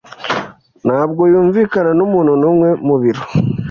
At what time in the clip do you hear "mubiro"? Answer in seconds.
2.87-3.21